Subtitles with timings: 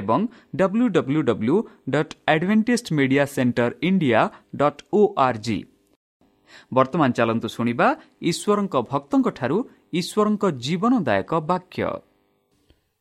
[0.00, 0.20] ଏବଂ
[0.56, 1.56] W W W
[1.90, 4.20] dot adventist media centre India
[4.56, 5.58] dot O R G
[6.74, 7.88] ବର୍ତ୍ତମାନ ଚାଲନ୍ତୁ ଶୁଣିବା
[8.30, 9.58] ଈଶ୍ୱରଙ୍କ ଭକ୍ତଙ୍କଠାରୁ
[10.00, 11.88] ଈଶ୍ୱରଙ୍କ ଜୀବନଦାୟକ ବାକ୍ୟ।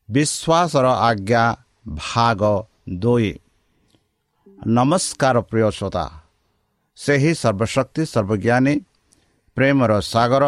[0.10, 1.44] ବିଶ୍ୱାସର ଆଜ୍ଞା
[2.06, 2.42] ଭାଗ
[3.00, 3.32] ଦୁଇ।
[4.70, 6.06] ନମସ୍କାର ପ୍ରିୟ ଶ୍ରୋତା
[6.98, 8.74] ସେହି ସର୍ବଶକ୍ତି ସର୍ବଜ୍ଞାନୀ
[9.58, 10.44] ପ୍ରେମର ସାଗର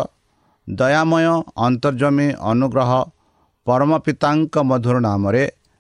[0.67, 1.25] ଦୟାମୟ
[1.67, 2.91] ଅନ୍ତର୍ଜମୀ ଅନୁଗ୍ରହ
[3.67, 5.43] ପରମ ପିତାଙ୍କ ମଧୁର ନାମରେ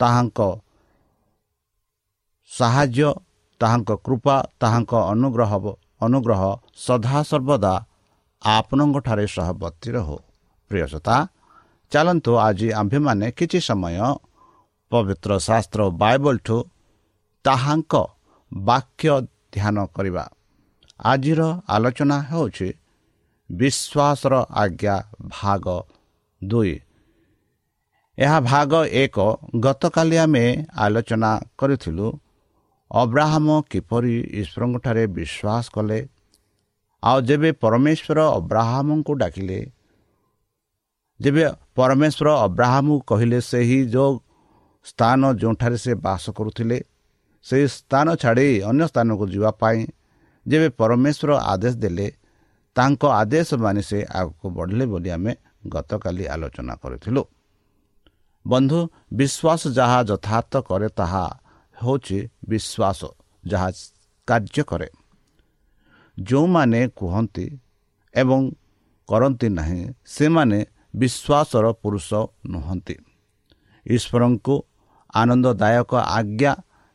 [0.00, 0.40] ତାହାଙ୍କ
[2.50, 3.10] ସାହାଯ୍ୟ
[3.60, 5.52] ତାହାଙ୍କ କୃପା ତାହାଙ୍କ ଅନୁଗ୍ରହ
[6.06, 6.42] ଅନୁଗ୍ରହ
[6.86, 7.74] ସଦାସର୍ବଦା
[8.42, 10.16] ଆପଣଙ୍କଠାରେ ସହବର୍ତ୍ତୀ ରହୁ
[10.70, 11.16] ପ୍ରିୟସତା
[11.92, 13.96] ଚାଲନ୍ତୁ ଆଜି ଆମ୍ଭେମାନେ କିଛି ସମୟ
[14.92, 16.56] ପବିତ୍ର ଶାସ୍ତ୍ର ବାଇବଲଠୁ
[17.44, 17.94] ତାହାଙ୍କ
[18.52, 19.12] ବାକ୍ୟ
[19.54, 20.24] ଧ୍ୟାନ କରିବା।
[21.00, 21.40] ଆଜିର
[21.74, 22.68] ଆଲୋଚନା ହେଉଛି
[23.50, 24.96] ବିଶ୍ୱାସର ଆଜ୍ଞା
[25.36, 25.64] ଭାଗ
[26.42, 26.74] ଦୁଇ।
[28.20, 28.72] ଏହା ଭାଗ
[29.02, 29.16] ଏକ।
[29.64, 30.44] ଗତକାଲି ଆମେ
[30.84, 32.06] ଆଲୋଚନା କରିଥିଲୁ
[32.90, 35.98] ଅବ୍ରାହମ କିପରି ଈଶ୍ୱରଙ୍କଠାରେ ବିଶ୍ୱାସ କଲେ
[37.02, 39.60] ଆଉ ଯେବେ ପରମେଶ୍ୱର ଅବ୍ରାହମଙ୍କୁ ଡାକିଲେ
[41.20, 41.44] ଯେବେ
[41.78, 44.12] ପରମେଶ୍ୱର ଅବ୍ରାହମକୁ କହିଲେ ସେହି ଯେଉଁ
[44.86, 46.78] ସ୍ଥାନ ଯେଉଁଠାରେ ସେ ବାସ କରୁଥିଲେ
[47.46, 49.80] ସେହି ସ୍ଥାନ ଛାଡ଼ି ଅନ୍ୟ ସ୍ଥାନକୁ ଯିବା ପାଇଁ
[50.46, 52.06] ଯେବେ ପରମେଶ୍ୱର ଆଦେଶ ଦେଲେ
[52.76, 55.32] ତାଙ୍କ ଆଦେଶ ମାନି ସେ ଆଗକୁ ବଢ଼ିଲେ ବୋଲି ଆମେ
[55.72, 57.22] ଗତକାଲି ଆଲୋଚନା କରିଥିଲୁ।
[58.46, 58.78] ବନ୍ଧୁ
[59.18, 61.24] ବିଶ୍ୱାସ ଯାହା ଯଥାର୍ଥ କରେ ତାହା
[61.76, 63.00] ହେଉଛି ବିଶ୍ୱାସ
[63.44, 63.68] ଯାହା
[64.28, 64.88] କାର୍ଯ୍ୟ କରେ।
[66.16, 67.46] ଯେଉଁମାନେ କୁହନ୍ତି
[68.14, 68.40] ଏବଂ
[69.08, 70.58] କରନ୍ତି ନାହିଁ ସେମାନେ
[71.00, 72.08] ବିଶ୍ୱାସର ପୁରୁଷ
[72.52, 72.96] ନୁହନ୍ତି।
[73.86, 74.54] ଈଶ୍ୱରଙ୍କୁ
[75.14, 76.52] ଆନନ୍ଦଦାୟକ ଆଜ୍ଞା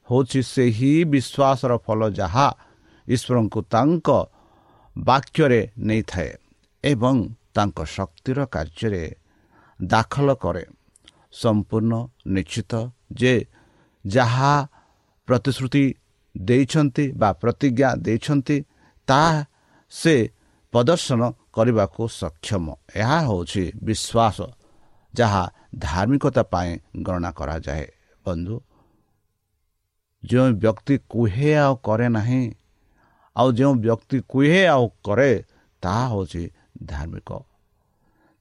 [0.08, 2.48] ହେଉଛି ସେହି ବିଶ୍ୱାସର ଫଳ ଯାହା
[3.08, 4.08] ଈଶ୍ୱରଙ୍କୁ ତାଙ୍କ
[4.96, 6.32] ବାକ୍ୟରେ ନେଇଥାଏ
[6.84, 7.16] ଏବଂ
[7.56, 9.04] ତାଙ୍କ ଶକ୍ତିର କାର୍ଯ୍ୟରେ
[9.80, 10.66] ଦାଖଲ କରେ।
[11.42, 11.94] ସମ୍ପୂର୍ଣ୍ଣ
[12.28, 12.74] ନିଶ୍ଚିତ
[13.12, 13.34] ଯେ
[14.06, 14.54] ଯାହା
[15.28, 15.86] ପ୍ରତିଶ୍ରୁତି
[16.36, 18.58] ଦେଇଛନ୍ତି ବା ପ୍ରତିଜ୍ଞା ଦେଇଛନ୍ତି
[19.08, 19.34] ତାହା
[19.92, 20.16] ସେ
[20.74, 21.22] ପ୍ରଦର୍ଶନ
[21.56, 22.66] କରିବାକୁ ସକ୍ଷମ।
[22.96, 24.38] ଏହା ହେଉଛି ବିଶ୍ୱାସ
[25.14, 25.44] ଯାହା
[25.78, 26.72] ଧାର୍ମିକତା ପାଇଁ
[27.06, 27.88] ଗଣନା କରାଯାଏ।
[28.26, 28.56] ବନ୍ଧୁ
[30.24, 32.44] ଯେଉଁ ବ୍ୟକ୍ତି କୁହେ ଆଉ କରେ ନାହିଁ
[33.36, 35.32] ଆଉ ଯେଉଁ ବ୍ୟକ୍ତି କୁହେ ଆଉ କରେ
[35.84, 36.44] ତାହା ହେଉଛି
[36.84, 37.30] ଧାର୍ମିକ।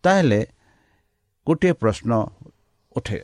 [0.04, 0.40] ତାହେଲେ
[1.46, 2.10] ଗୋଟିଏ ପ୍ରଶ୍ନ
[2.96, 3.20] ଉଠେ।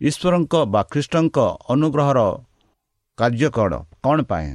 [0.00, 1.38] ଈଶ୍ୱରଙ୍କ ବା ଖ୍ରୀଷ୍ଟଙ୍କ
[1.68, 2.20] ଅନୁଗ୍ରହର
[3.18, 3.72] କାର୍ଯ୍ୟ କ'ଣ?
[4.04, 4.48] କ'ଣ ପାଇଁ?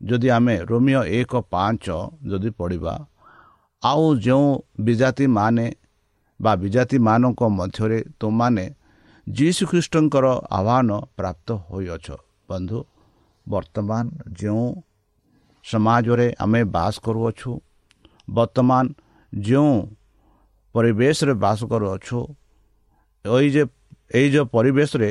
[0.00, 1.84] ଯଦି ଆମେ ରୋମିଓ ଏକ ପାଞ୍ଚ
[2.30, 2.94] ଯଦି ପଢ଼ିବା
[3.82, 4.48] ଆଉ ଯେଉଁ
[4.80, 5.66] ବିଜାତିମାନେ
[6.40, 8.64] ବା ବିଜାତିମାନଙ୍କ ମଧ୍ୟରେ ତୁମମାନେ
[9.26, 12.06] ଯୀଶୁଖ୍ରୀଷ୍ଟଙ୍କର ଆହ୍ୱାନ ପ୍ରାପ୍ତ ହୋଇଅଛ
[12.48, 12.78] ବନ୍ଧୁ
[13.46, 14.04] ବର୍ତ୍ତମାନ
[14.40, 14.66] ଯେଉଁ
[15.64, 17.50] ସମାଜରେ ଆମେ ବାସ କରୁଅଛୁ
[18.28, 18.84] ବର୍ତ୍ତମାନ
[19.32, 19.74] ଯେଉଁ
[20.74, 22.18] ପରିବେଶରେ ବାସ କରୁଅଛୁ
[23.24, 23.62] ଏଇ ଯେ
[24.14, 25.10] ଏଇ ଯେଉଁ ପରିବେଶରେ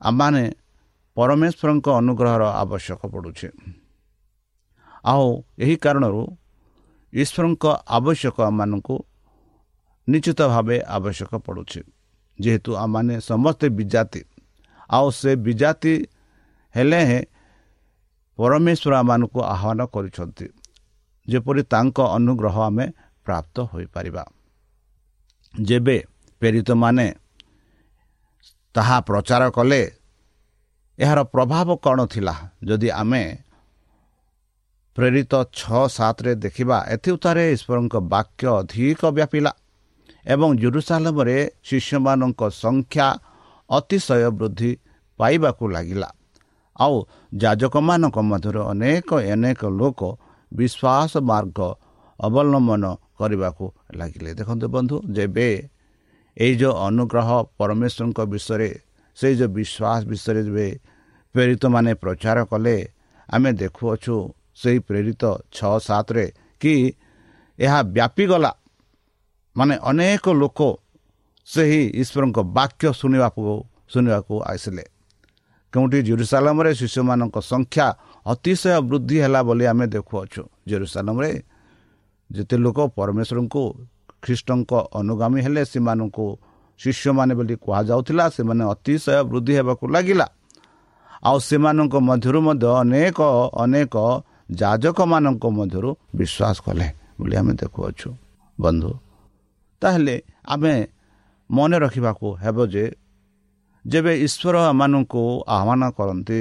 [0.00, 0.44] ଆମମାନେ
[1.16, 3.48] ପରମେଶ୍ୱରଙ୍କ ଅନୁଗ୍ରହର ଆବଶ୍ୟକ ପଡ଼ୁଛି।
[5.04, 5.26] ଆଉ
[5.62, 6.22] ଏହି କାରଣରୁ
[7.12, 7.64] ଈଶ୍ୱରଙ୍କ
[7.96, 8.96] ଆବଶ୍ୟକ ଆମମାନଙ୍କୁ
[10.08, 11.80] ନିଶ୍ଚିତ ଭାବେ ଆବଶ୍ୟକ ପଡ଼ୁଛି।
[12.38, 14.20] ଯେହେତୁ ଆମମାନେ ସମସ୍ତେ ବିଜାତି
[14.90, 15.94] ଆଉ ସେ ବିଜାତି
[16.74, 17.22] ହେଲେ ହେଁ
[18.38, 20.46] ପରମେଶ୍ୱର ଆମମାନଙ୍କୁ ଆହ୍ୱାନ କରିଛନ୍ତି
[21.28, 22.86] ଯେପରି ତାଙ୍କ ଅନୁଗ୍ରହ ଆମେ
[23.26, 24.24] ପ୍ରାପ୍ତ ହୋଇପାରିବା।
[25.54, 25.96] ଯେବେ
[26.44, 27.06] ପ୍ରେରିତମାନେ
[28.74, 29.82] ତାହା ପ୍ରଚାର କଲେ
[30.98, 32.34] ଏହାର ପ୍ରଭାବ କ'ଣ ଥିଲା?
[32.68, 33.22] ଯଦି ଆମେ
[34.96, 39.52] ପ୍ରେରିତ ଛଅ ସାତରେ ଦେଖିବା ଏଥିଉତ୍ତାରେ ଈଶ୍ୱରଙ୍କ ବାକ୍ୟ ଅଧିକ ବ୍ୟାପିଲା
[40.24, 41.36] ଏବଂ ଜୁରୁସାଲମରେ
[41.68, 43.06] ଶିଷ୍ୟମାନଙ୍କ ସଂଖ୍ୟା
[43.70, 44.70] ଅତିଶୟ ବୃଦ୍ଧି
[45.20, 46.08] ପାଇବାକୁ ଲାଗିଲା।
[46.76, 46.94] ଆଉ
[47.42, 50.00] ଯାଜକମାନଙ୍କ ମଧ୍ୟରେ ଅନେକ ଅନେକ ଲୋକ
[50.52, 51.58] ବିଶ୍ୱାସ ମାର୍ଗ
[52.18, 52.84] ଅବଲମ୍ବନ
[53.18, 53.64] କରିବାକୁ
[53.98, 55.48] ଲାଗିଲେ। ଦେଖନ୍ତୁ ବନ୍ଧୁ ଯେବେ
[56.36, 57.28] ଏଇ ଯେଉଁ ଅନୁଗ୍ରହ
[57.58, 58.70] ପରମେଶ୍ୱରଙ୍କ ବିଷୟରେ
[59.18, 60.68] ସେଇ ଯେଉଁ ବିଶ୍ୱାସ ବିଷୟରେ ଯେବେ
[61.34, 62.76] ପ୍ରେରିତମାନେ ପ୍ରଚାର କଲେ
[63.28, 64.14] ଆମେ ଦେଖୁଅଛୁ
[64.60, 65.22] ସେହି ପ୍ରେରିତ
[65.56, 66.26] ଛଅ ସାତରେ
[66.60, 66.74] କି
[67.58, 68.52] ଏହା ବ୍ୟାପିଗଲା
[69.56, 70.60] ମାନେ ଅନେକ ଲୋକ
[71.48, 73.42] ସେହି ଈଶ୍ୱରଙ୍କ ବାକ୍ୟ ଶୁଣିବାକୁ
[73.92, 74.84] ଶୁଣିବାକୁ ଆସିଲେ।
[75.72, 77.86] କେଉଁଠି ଜେରୁସାଲାମରେ ଶିଶୁମାନଙ୍କ ସଂଖ୍ୟା
[78.26, 81.30] ଅତିଶୟ ବୃଦ୍ଧି ହେଲା ବୋଲି ଆମେ ଦେଖୁଅଛୁ। ଜେରୁସାଲାମରେ
[82.30, 83.64] ଯେତେ ଲୋକ ପରମେଶ୍ୱରଙ୍କୁ
[84.24, 86.26] ଖ୍ରୀଷ୍ଟଙ୍କ ଅନୁଗାମୀ ହେଲେ ସେମାନଙ୍କୁ
[86.80, 90.26] ଶିଷ୍ୟମାନେ ବୋଲି କୁହାଯାଉଥିଲା ସେମାନେ ଅତିଶୟ ବୃଦ୍ଧି ହେବାକୁ ଲାଗିଲା।
[91.28, 93.18] ଆଉ ସେମାନଙ୍କ ମଧ୍ୟରୁ ମଧ୍ୟ ଅନେକ
[93.62, 93.94] ଅନେକ
[94.60, 96.86] ଯାଜକମାନଙ୍କ ମଧ୍ୟରୁ ବିଶ୍ୱାସ କଲେ
[97.18, 98.08] ବୋଲି ଆମେ ଦେଖୁଅଛୁ।
[98.58, 98.90] ବନ୍ଧୁ
[99.82, 100.16] ତାହେଲେ
[100.54, 100.74] ଆମେ
[101.50, 102.84] ମନେ ରଖିବାକୁ ହେବ ଯେ
[103.84, 105.22] ଯେବେ ଈଶ୍ୱର ଏମାନଙ୍କୁ
[105.56, 106.40] ଆହ୍ୱାନ କରନ୍ତି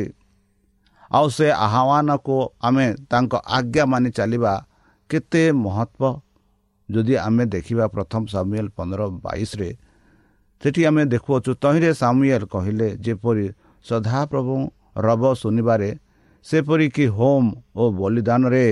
[1.12, 2.36] ଆଉ ସେ ଆହ୍ୱାନକୁ
[2.68, 4.54] ଆମେ ତାଙ୍କ ଆଜ୍ଞା ମାନି ଚାଲିବା
[5.10, 6.02] କେତେ ମହତ୍ଵ
[6.90, 9.70] ଯଦି ଆମେ ଦେଖିବା ପ୍ରଥମ ସାମୁଏଲ ପନ୍ଦର ବାଇଶରେ
[10.62, 13.46] ସେଠି ଆମେ ଦେଖୁଅଛୁ ତହିଁରେ ସାମୁଏଲ କହିଲେ ଯେପରି
[13.86, 14.56] ସଦାପ୍ରଭୁ
[14.98, 15.90] ରବ ଶୁଣିବାରେ
[16.46, 18.66] ସେପରିକି ହୋମ୍ ଓ ବଳିଦାନରେ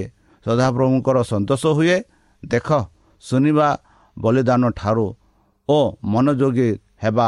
[0.45, 1.97] ସଦାପ୍ରଭୁଙ୍କର ସନ୍ତୋଷ ହୁଏ।
[2.43, 2.69] ଦେଖ
[3.23, 3.69] ଶୁଣିବା
[4.17, 5.07] ବଳିଦାନ ଠାରୁ
[5.69, 6.69] ଓ ମନୋଯୋଗୀ
[7.03, 7.27] ହେବା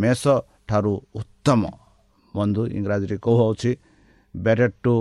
[0.00, 0.22] ମେଷ
[0.68, 1.62] ଠାରୁ ଉତ୍ତମ।
[2.34, 3.70] ବନ୍ଧୁ ଇଂରାଜୀରେ କହୁଅଛି
[4.34, 4.94] better to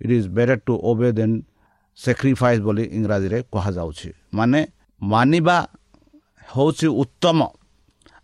[0.00, 1.36] it is better to obey then
[2.00, 4.60] sacrifice ବୋଲି ଇଂରାଜୀରେ କୁହାଯାଉଛି। ମାନେ
[5.02, 5.56] ମାନିବା
[6.48, 7.38] ହେଉଛି ଉତ୍ତମ।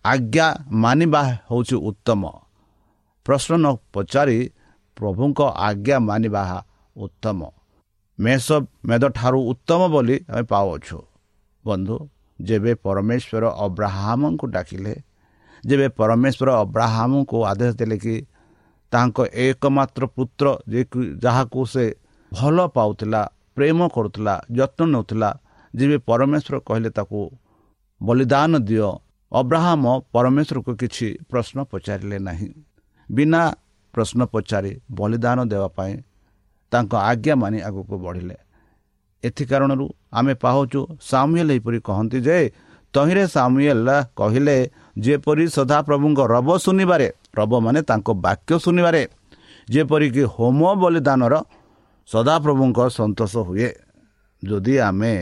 [0.04, 0.46] ଆଜ୍ଞା
[0.82, 2.22] ମାନିବା ହେଉଛି ଉତ୍ତମ।
[3.26, 4.38] ପ୍ରଶ୍ନ ନ ପଚାରି
[4.96, 6.42] ପ୍ରଭୁଙ୍କ ଆଜ୍ଞା ମାନିବା
[6.96, 7.40] ଉତ୍ତମ।
[8.18, 8.46] ମେଷ
[8.88, 10.98] ମେଦଠାରୁ ଉତ୍ତମ ବୋଲି ଆମେ ପାଉଅଛୁ।
[11.64, 11.96] ବନ୍ଧୁ
[12.38, 14.94] ଯେବେ ପରମେଶ୍ୱର ଅବ୍ରାହ୍ମଙ୍କୁ ଡାକିଲେ
[15.64, 18.16] ଯେବେ ପରମେଶ୍ୱର ଅବ୍ରାହ୍ମଙ୍କୁ ଆଦେଶ ଦେଲେ କି
[18.92, 20.46] ତାଙ୍କ ଏକମାତ୍ର ପୁତ୍ର
[21.24, 21.84] ଯାହାକୁ ସେ
[22.32, 23.22] ଭଲ ପାଉଥିଲା
[23.56, 25.30] ପ୍ରେମ କରୁଥିଲା ଯତ୍ନ ନେଉଥିଲା
[25.74, 27.20] ଯେବେ ପରମେଶ୍ୱର କହିଲେ ତାକୁ
[28.00, 28.90] ବଳିଦାନ ଦିଅ।
[29.32, 29.84] ଅବ୍ରାହମ
[30.14, 32.50] ପରମେଶ୍ୱରକୁ କିଛି ପ୍ରଶ୍ନ ପଚାରିଲେ ନାହିଁ।
[33.08, 33.42] ବିନା
[33.94, 35.94] ପ୍ରଶ୍ନ ପଚାରି ବଳିଦାନ ଦେବା ପାଇଁ
[36.72, 38.36] ତାଙ୍କ ଆଜ୍ଞା ମାନି ଆଗକୁ ବଢ଼ିଲେ।
[39.24, 39.86] ଏଥି କାରଣରୁ
[40.18, 42.38] ଆମେ ପାଉଛୁ ସାମୁଏଲ ଏହିପରି କହନ୍ତି ଯେ
[42.94, 44.56] ତହିଁରେ ସାମୁଏଲ କହିଲେ
[45.04, 47.08] ଯେପରି ସଦାପ୍ରଭୁଙ୍କ ରବ ଶୁଣିବାରେ
[47.38, 49.02] ରବ ମାନେ ତାଙ୍କ ବାକ୍ୟ ଶୁଣିବାରେ
[49.68, 51.34] ଯେପରିକି ହୋମ ବଳିଦାନର
[52.08, 53.68] ସଦାପ୍ରଭୁଙ୍କ ସନ୍ତୋଷ ହୁଏ।
[54.42, 55.12] ଯଦି ଆମେ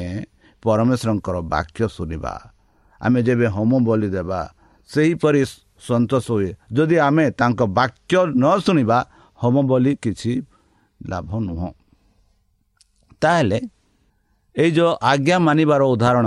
[0.63, 2.33] ପରମେଶ୍ୱରଙ୍କର ବାକ୍ୟ ଶୁଣିବା
[3.01, 4.41] ଆମେ ଯେବେ ହୋମ ବଳି ଦେବା
[4.91, 5.43] ସେହିପରି
[5.89, 8.99] ସନ୍ତୋଷ ହୁଏ। ଯଦି ଆମେ ତାଙ୍କ ବାକ୍ୟ ନ ଶୁଣିବା
[9.39, 10.33] ହୋମ ବୋଲି କିଛି
[11.01, 11.69] ଲାଭ ନୁହଁ।
[13.23, 13.59] ତାହେଲେ
[14.57, 16.27] ଏଇ ଯେଉଁ ଆଜ୍ଞା ମାନିବାର ଉଦାହରଣ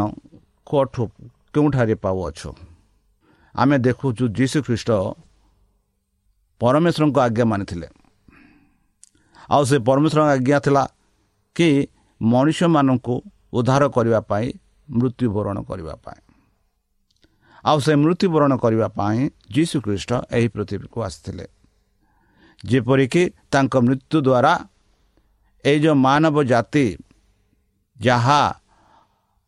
[0.68, 1.04] କେଉଁଠୁ
[1.54, 2.50] କେଉଁଠାରେ ପାଉଅଛୁ?
[3.56, 4.90] ଆମେ ଦେଖୁଛୁ ଯୀଶୁ ଖ୍ରୀଷ୍ଟ
[6.62, 7.88] ପରମେଶ୍ୱରଙ୍କ ଆଜ୍ଞା ମାନିଥିଲେ।
[9.50, 10.84] ଆଉ ସେ ପରମେଶ୍ୱରଙ୍କ ଆଜ୍ଞା ଥିଲା
[11.56, 11.70] କି
[12.22, 13.16] ମଣିଷମାନଙ୍କୁ
[13.54, 14.48] ଉଦ୍ଧାର କରିବା ପାଇଁ
[14.90, 16.20] ମୃତ୍ୟୁବରଣ କରିବା ପାଇଁ।
[17.66, 19.20] ଆଉ ସେ ମୃତ୍ୟୁବରଣ କରିବା ପାଇଁ
[19.56, 21.46] ଯୀଶୁ ଖ୍ରୀଷ୍ଟ ଏହି ପୃଥିବୀକୁ ଆସିଥିଲେ।
[22.64, 24.54] ଯେପରିକି ତାଙ୍କ ମୃତ୍ୟୁ ଦ୍ୱାରା
[25.66, 26.86] ଏଇ ଯେଉଁ ମାନବ ଜାତି
[28.00, 28.42] ଯାହା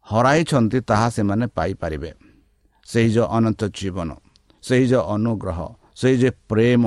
[0.08, 2.12] ହରାଇଛନ୍ତି ତାହା ସେମାନେ ପାଇପାରିବେ।
[2.88, 4.10] ସେହି ଯେଉଁ ଅନନ୍ତ ଜୀବନ
[4.64, 5.60] ସେହି ଯେଉଁ ଅନୁଗ୍ରହ
[5.96, 6.84] ସେଇ ଯେ ପ୍ରେମ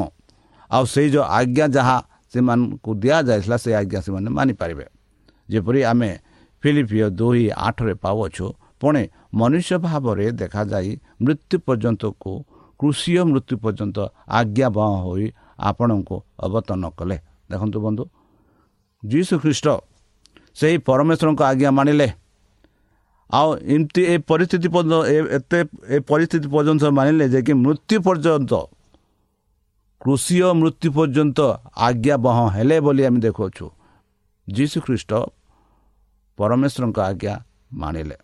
[0.70, 1.96] ଆଉ ସେଇ ଯେଉଁ ଆଜ୍ଞା ଯାହା
[2.32, 4.86] ସେମାନଙ୍କୁ ଦିଆଯାଇଥିଲା ସେ ଆଜ୍ଞା ସେମାନେ ମାନିପାରିବେ।
[5.48, 6.10] ଯେପରି ଆମେ
[6.62, 8.46] ଫିଲିପିଓ ଦୁଇ ଆଠରେ ପାଉଅଛୁ
[8.80, 9.02] ପୁଣି
[9.38, 10.90] ମନୁଷ୍ୟ ଭାବରେ ଦେଖାଯାଇ
[11.24, 12.32] ମୃତ୍ୟୁ ପର୍ଯ୍ୟନ୍ତକୁ
[12.80, 13.98] କୃଷି ମୃତ୍ୟୁ ପର୍ଯ୍ୟନ୍ତ
[14.38, 15.26] ଆଜ୍ଞାବହ ହୋଇ
[15.68, 17.16] ଆପଣଙ୍କୁ ଅବତରଣ କଲେ।
[17.50, 18.04] ଦେଖନ୍ତୁ ବନ୍ଧୁ
[19.02, 19.66] ଯୀଶୁ ଖ୍ରୀଷ୍ଟ
[20.58, 22.08] ସେହି ପରମେଶ୍ୱରଙ୍କ ଆଜ୍ଞା ମାନିଲେ।
[23.30, 24.94] ଆଉ ଏମିତି ଏ ପରିସ୍ଥିତି ପର୍ଯ୍ୟନ୍ତ
[25.36, 25.58] ଏତେ
[25.94, 28.52] ଏ ପରିସ୍ଥିତି ପର୍ଯ୍ୟନ୍ତ ମାନିଲେ ଯେ କି ମୃତ୍ୟୁ ପର୍ଯ୍ୟନ୍ତ
[30.02, 31.38] କୃଷି ଓ ମୃତ୍ୟୁ ପର୍ଯ୍ୟନ୍ତ
[31.78, 33.66] ଆଜ୍ଞା ବହ ହେଲେ ବୋଲି ଆମେ ଦେଖୁଅଛୁ।
[34.48, 35.12] ଯୀଶୁ ଖ୍ରୀଷ୍ଟ
[36.38, 37.34] ପରମେଶ୍ୱରଙ୍କ ଆଜ୍ଞା
[37.72, 38.16] ମାନିଲେ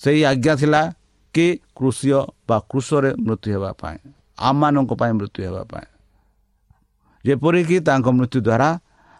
[0.00, 0.82] ସେହି ଆଜ୍ଞା ଥିଲା
[1.34, 2.08] କି କୃଷି
[2.48, 3.98] ବା କୃଷରେ ମୃତ୍ୟୁ ହେବା ପାଇଁ
[4.48, 5.86] ଆମମାନଙ୍କ ପାଇଁ ମୃତ୍ୟୁ ହେବା ପାଇଁ।
[7.24, 8.68] ଯେପରିକି ତାଙ୍କ ମୃତ୍ୟୁ ଦ୍ୱାରା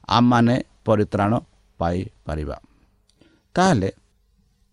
[0.08, 1.32] ଆମମାନେ ପରିତ୍ରାଣ
[1.80, 2.56] ପାଇପାରିବା।
[3.54, 3.90] ତାହେଲେ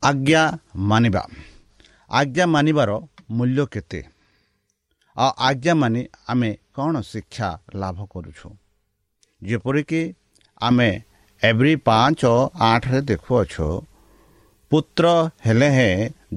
[0.03, 0.41] ଆଜ୍ଞା
[0.89, 1.23] ମାନିବା।
[2.11, 2.89] ଆଜ୍ଞା ମାନିବାର
[3.31, 3.99] ମୂଲ୍ୟ କେତେ?
[5.17, 8.47] ଆଉ ଆଜ୍ଞା ମାନି ଆମେ କ'ଣ ଶିକ୍ଷା ଲାଭ କରୁଛୁ?
[9.41, 10.01] ଯେପରିକି
[10.61, 10.89] ଆମେ
[11.43, 12.21] ଏଭ୍ରି ପାଞ୍ଚ
[12.61, 13.67] ଆଠରେ ଦେଖୁଅଛୁ
[14.71, 15.05] ପୁତ୍ର
[15.45, 15.93] ହେଲେ ହେଁ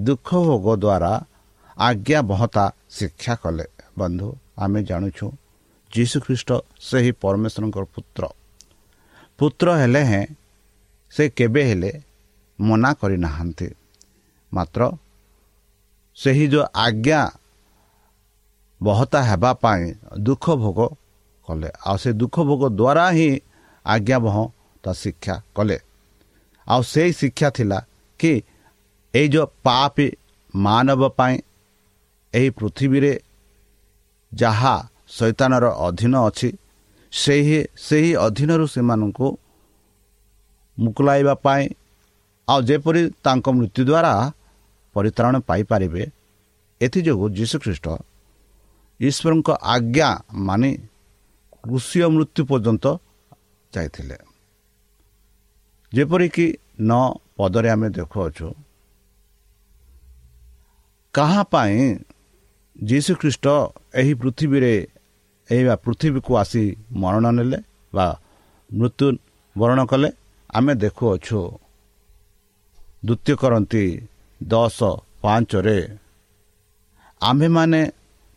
[0.06, 1.12] ଦୁଃଖ ଭୋଗ ଦ୍ୱାରା
[1.78, 3.66] ଆଜ୍ଞା ବହତା ଶିକ୍ଷା କଲେ।
[3.99, 5.26] ବନ୍ଧୁ ଆମେ ଜାଣୁଛୁ
[5.90, 8.23] ଯୀଶୁଖ୍ରୀଷ୍ଟ ସେହି ପରମେଶ୍ୱରଙ୍କର ପୁତ୍ର।
[9.38, 10.25] ପୁତ୍ର ହେଲେ ହେଁ
[11.12, 11.92] ସେ କେବେ ହେଲେ
[12.58, 13.68] ମନା କରିନାହାନ୍ତି।
[14.52, 14.80] ମାତ୍ର
[16.16, 17.20] ସେହି ଯେଉଁ ଆଜ୍ଞା
[18.80, 19.82] ବହତା ହେବା ପାଇଁ
[20.26, 20.80] ଦୁଃଖ ଭୋଗ
[21.49, 23.30] କଲେ। ଆଉ ସେ ଦୁଃଖ ଭୋଗ ଦ୍ୱାରା ହିଁ
[23.87, 24.37] ଆଜ୍ଞା ବହ
[24.85, 25.78] ତା ଶିକ୍ଷା କଲେ।
[26.66, 27.78] ଆଉ ସେଇ ଶିକ୍ଷା ଥିଲା
[28.20, 28.32] କି
[29.14, 30.06] ଏଇ ଯେଉଁ ପାପି
[30.54, 31.35] ମାନବ ପାଇଁ
[32.35, 33.12] ଏହି ପୃଥିବୀରେ
[34.32, 34.75] ଯାହା
[35.16, 36.49] ଶୈତାନର ଅଧୀନ ଅଛି
[37.12, 39.28] ସେହି ସେହି ଅଧୀନରୁ ସେମାନଙ୍କୁ
[40.78, 41.64] ମୁକୁଲାଇବା ପାଇଁ
[42.49, 44.12] ଆଉ ଯେପରି ତାଙ୍କ ମୃତ୍ୟୁ ଦ୍ୱାରା
[44.97, 46.02] ପରିତ୍ରାଣ ପାଇପାରିବେ
[46.80, 47.87] ଏଥିଯୋଗୁଁ ଯୀଶୁଖ୍ରୀଷ୍ଟ
[49.00, 50.08] ଈଶ୍ୱରଙ୍କ ଆଜ୍ଞା
[50.46, 50.70] ମାନି
[51.64, 52.84] କୃଷି ମୃତ୍ୟୁ ପର୍ଯ୍ୟନ୍ତ
[53.72, 54.18] ଯାଇଥିଲେ।
[55.92, 56.46] ଯେପରିକି
[56.80, 56.90] ନ
[57.36, 58.48] ପଦରେ ଆମେ ଦେଖୁଅଛୁ
[61.14, 61.76] କାହା ପାଇଁ
[62.76, 63.46] ଯୀଶୁଖ୍ରୀଷ୍ଟ
[64.00, 64.74] ଏହି ପୃଥିବୀରେ
[65.48, 66.64] ଏହି ବା ପୃଥିବୀକୁ ଆସି
[67.02, 67.58] ମରଣ ନେଲେ
[67.92, 68.06] ବା
[68.70, 69.06] ମୃତ୍ୟୁ
[69.56, 70.08] ବରଣ କଲେ
[70.50, 71.40] ଆମେ ଦେଖୁଅଛୁ।
[73.06, 73.84] ଦ୍ୱିତୀୟ କରନ୍ତି
[74.40, 74.78] ଦଶ
[75.22, 75.78] ପାଞ୍ଚରେ
[77.20, 77.80] ଆମ୍ଭେମାନେ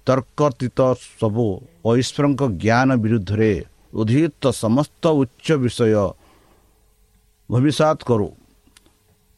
[0.08, 0.80] ତର୍କତୀତ
[1.20, 1.48] ସବୁ
[1.94, 3.52] ଐଶ୍ୱରଙ୍କ ଜ୍ଞାନ ବିରୁଦ୍ଧରେ
[3.94, 6.06] ଉଦ୍ଧିତ ସମସ୍ତ ଉଚ୍ଚ ବିଷୟ
[7.50, 8.28] ଭବିଷ୍ୟତ କରୁ।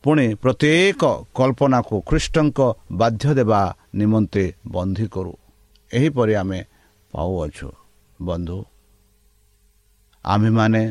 [0.04, 1.02] ପୁଣି ପ୍ରତ୍ୟେକ
[1.38, 2.60] କଳ୍ପନାକୁ ଖ୍ରୀଷ୍ଟଙ୍କ
[2.92, 3.62] ବାଧ୍ୟ ଦେବା
[4.00, 5.34] ନିମନ୍ତେ ବନ୍ଦୀ କରୁ।
[5.92, 6.60] ଏହିପରି ଆମେ
[7.14, 7.70] ପାଉଅଛୁ।
[8.20, 8.58] ବନ୍ଧୁ
[10.26, 10.84] ଆମ୍ଭେମାନେ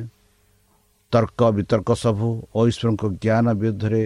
[1.13, 2.29] ତର୍କ ବିତର୍କ ସବୁ
[2.63, 4.05] ଐଶ୍ୱରଙ୍କ ଜ୍ଞାନ ବିରୁଦ୍ଧରେ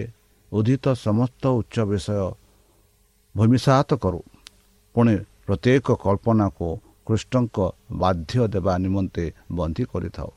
[0.51, 2.19] ଉଦ୍ଧିତ ସମସ୍ତ ଉଚ୍ଚ ବିଷୟ
[3.35, 4.21] ଭୂମିସାତ କରୁ।
[4.95, 5.15] ପୁଣି
[5.47, 6.67] ପ୍ରତ୍ୟେକ କଳ୍ପନାକୁ
[7.07, 7.57] କୃଷ୍ଣଙ୍କ
[8.01, 9.25] ବାଧ୍ୟ ଦେବା ନିମନ୍ତେ
[9.57, 10.31] ବନ୍ଦୀ କରିଥାଉ।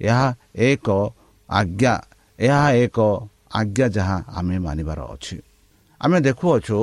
[0.00, 0.28] ଏହା
[0.68, 0.88] ଏକ
[1.48, 1.94] ଆଜ୍ଞା
[2.38, 2.98] ଏହା ଏକ
[3.60, 5.36] ଆଜ୍ଞା ଯାହା ଆମେ ମାନିବାର ଅଛି।
[6.00, 6.76] ଆମେ ଦେଖୁଅଛୁ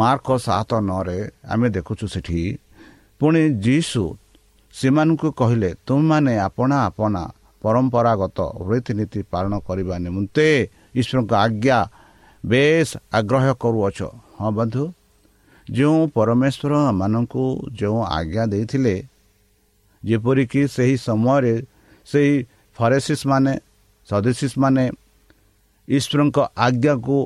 [0.00, 1.18] ମାର୍କ ସାତ ନଅରେ
[1.52, 2.40] ଆମେ ଦେଖୁଛୁ ସେଠି
[3.20, 4.02] ପୁଣି ଯୀଶୁ
[4.74, 7.22] ସେମାନଙ୍କୁ କହିଲେ ତୁମମାନେ ଆପଣା ଆପଣା
[7.64, 8.38] ପରମ୍ପରାଗତ
[8.70, 10.46] ରୀତିନୀତି ପାଳନ କରିବା ନିମନ୍ତେ
[11.00, 11.78] ଈଶ୍ୱରଙ୍କ ଆଜ୍ଞା
[12.44, 13.98] ବେଶ ଆଗ୍ରହ କରୁଅଛ।
[14.38, 14.82] ହଁ ବନ୍ଧୁ?
[15.66, 18.94] ଯେଉଁ ପରମେଶ୍ୱର ମାନଙ୍କୁ ଯେଉଁ ଆଜ୍ଞା ଦେଇଥିଲେ
[20.02, 21.54] ଯେପରିକି ସେହି ସମୟରେ
[22.06, 22.34] ସେହି
[22.76, 23.52] ଫରେସିସ୍ ମାନେ
[24.08, 24.84] ସଦସ୍ୟସ୍ ମାନେ
[25.88, 27.16] ଈଶ୍ୱରଙ୍କ ଆଜ୍ଞାକୁ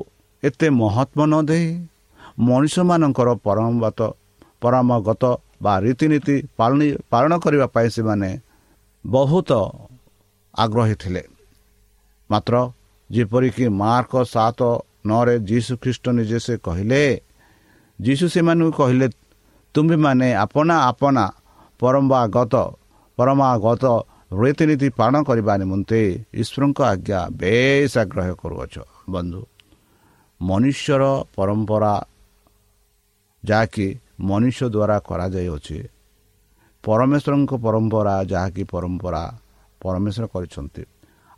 [0.43, 1.67] ଏତେ ମହତ୍ଵ ନ ଦେଇ
[2.39, 3.99] ମଣିଷମାନଙ୍କର ପରମଗତ
[4.61, 5.23] ପରମଗତ
[5.63, 6.35] ବା ରୀତିନୀତି
[7.11, 8.29] ପାଳନ କରିବା ପାଇଁ ସେମାନେ
[9.05, 9.49] ବହୁତ
[10.53, 11.23] ଆଗ୍ରହୀ ଥିଲେ।
[12.29, 12.55] ମାତ୍ର
[13.09, 14.59] ଯେପରିକି ମାର୍କ ସାତ
[15.07, 17.01] ନଅରେ ଯୀଶୁ ଖ୍ରୀଷ୍ଟ ନିଜେ ସେ କହିଲେ
[17.99, 19.07] ଯୀଶୁ ସେମାନଙ୍କୁ କହିଲେ
[19.75, 21.25] ତୁମ୍ଭେମାନେ ଆପଣା ଆପଣା
[21.79, 22.53] ପରମ୍ପରାଗତ
[23.17, 23.85] ପରମାଗତ
[24.41, 25.99] ରୀତିନୀତି ପାଳନ କରିବା ନିମନ୍ତେ
[26.41, 28.75] ଈଶ୍ୱରଙ୍କ ଆଜ୍ଞା ବେଶ ଆଗ୍ରହ କରୁଅଛ।
[29.13, 29.41] ବନ୍ଧୁ
[30.41, 31.03] ମନୁଷ୍ୟର
[31.35, 31.93] ପରମ୍ପରା
[33.43, 33.87] ଯାହାକି
[34.29, 35.79] ମନୁଷ୍ୟ ଦ୍ୱାରା କରାଯାଇଅଛି
[36.83, 39.23] ପରମେଶ୍ୱରଙ୍କ ପରମ୍ପରା ଯାହାକି ପରମ୍ପରା
[39.81, 40.83] ପରମେଶ୍ୱର କରିଛନ୍ତି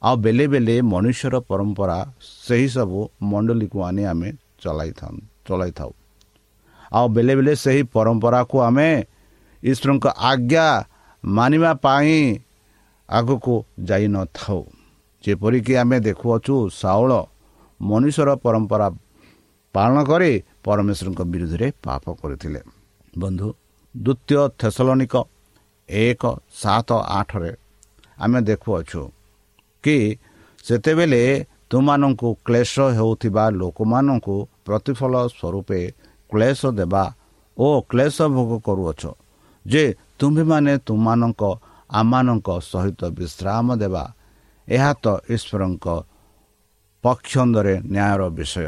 [0.02, 1.98] ଆଉ ବେଲେ ବେଲେ ମନୁଷ୍ୟର ପରମ୍ପରା
[2.46, 3.00] ସେହିସବୁ
[3.32, 4.30] ମଣ୍ଡଳୀକୁ ଆଣି ଆମେ
[4.64, 5.16] ଚଲାଇଥାଉ
[5.48, 5.92] ଚଲାଇଥାଉ।
[6.92, 8.90] ଆଉ ବେଳେ ବେଳେ ସେହି ପରମ୍ପରାକୁ ଆମେ
[9.64, 10.66] ଈଶ୍ୱରଙ୍କ ଆଜ୍ଞା
[11.24, 12.20] ମାନିବା ପାଇଁ
[13.10, 13.54] ଆଗକୁ
[13.90, 14.62] ଯାଇନଥାଉ
[15.24, 17.12] ଯେପରିକି ଆମେ ଦେଖୁଅଛୁ ସାଉଳ
[17.80, 18.88] ମନୁଷ୍ୟର ପରମ୍ପରା
[19.76, 20.32] ପାଳନ କରି
[20.66, 22.62] ପରମେଶ୍ୱରଙ୍କ ବିରୁଦ୍ଧରେ ପାପ କରିଥିଲେ।
[23.14, 23.48] ବନ୍ଧୁ
[23.96, 25.14] ଦ୍ୱିତୀୟ ଥେସଲନିକ
[25.90, 26.24] ଏକ
[26.62, 27.52] ସାତ ଆଠରେ
[28.18, 29.02] ଆମେ ଦେଖୁଅଛୁ
[29.84, 29.98] କି
[30.66, 31.22] ସେତେବେଳେ
[31.70, 35.80] ତୁମମାନଙ୍କୁ କ୍ଲେଶ ହେଉଥିବା ଲୋକମାନଙ୍କୁ ପ୍ରତିଫଳ ସ୍ୱରୂପେ
[36.32, 37.04] କ୍ଲେଶ ଦେବା
[37.58, 39.04] ଓ କ୍ଲେଶ ଭୋଗ କରୁଅଛ
[39.66, 39.84] ଯେ
[40.20, 41.44] ତୁମ୍ଭେମାନେ ତୁମମାନଙ୍କ
[41.92, 44.04] ଆମମାନଙ୍କ ସହିତ ବିଶ୍ରାମ ଦେବା
[44.68, 45.86] ଏହା ତ ଈଶ୍ୱରଙ୍କ
[47.04, 48.66] ପକ୍ଷନ୍ଦରେ ନ୍ୟାୟର ବିଷୟ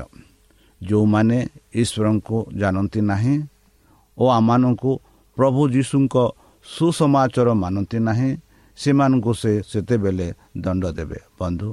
[0.82, 1.38] ଯେଉଁମାନେ
[1.74, 3.36] ଈଶ୍ୱରଙ୍କୁ ଜାଣନ୍ତି ନାହିଁ
[4.18, 4.92] ଓ ଆମମାନଙ୍କୁ
[5.38, 6.16] ପ୍ରଭୁ ଯୀଶୁଙ୍କ
[6.66, 8.30] ସୁସମାଚାର ମାନନ୍ତି ନାହିଁ
[8.78, 10.28] ସେମାନଙ୍କୁ ସେ ସେତେବେଳେ
[10.64, 11.70] ଦଣ୍ଡ ଦେବେ ବନ୍ଧୁ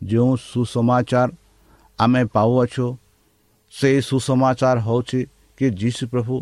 [0.00, 1.28] ଯେଉଁ ସୁସମାଚାର
[1.98, 2.86] ଆମେ ପାଉଅଛୁ
[3.72, 5.20] ସେଇ ସୁସମାଚାର ହେଉଛି
[5.58, 6.34] କି ଯୀଶୁ ପ୍ରଭୁ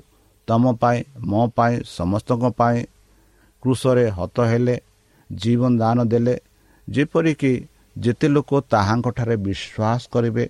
[0.49, 0.99] ତୁମ ପାଇଁ
[1.31, 2.79] ମୋ ପାଇଁ ସମସ୍ତଙ୍କ ପାଇଁ
[3.63, 4.77] କୃଷରେ ହତ ହେଲେ
[5.31, 6.35] ଜୀବନ ଦାନ ଦେଲେ।
[6.89, 7.53] ଯେପରିକି
[7.97, 10.45] ଯେତେ ଲୋକ ତାହାଙ୍କଠାରେ ବିଶ୍ୱାସ କରିବେ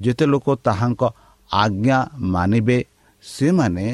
[0.00, 1.02] ଯେତେ ଲୋକ ତାହାଙ୍କ
[1.50, 1.98] ଆଜ୍ଞା
[2.34, 2.78] ମାନିବେ
[3.24, 3.86] ସେମାନେ